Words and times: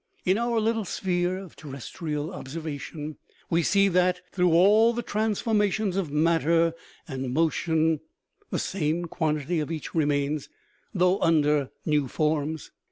In 0.25 0.35
our 0.39 0.59
little 0.59 0.83
sphere 0.83 1.37
of 1.37 1.55
terrestrial 1.55 2.33
observation 2.33 3.17
we 3.51 3.61
see 3.61 3.87
that, 3.89 4.21
through 4.31 4.51
all 4.51 4.93
the 4.93 5.03
transformations 5.03 5.95
of 5.95 6.09
matter 6.09 6.73
and 7.07 7.31
mo 7.31 7.49
tion, 7.51 7.99
the 8.49 8.57
same 8.57 9.05
quantity 9.05 9.59
of 9.59 9.69
each 9.71 9.93
remains, 9.93 10.49
though 10.91 11.19
under 11.21 11.69
new 11.85 12.07
forms. 12.07 12.71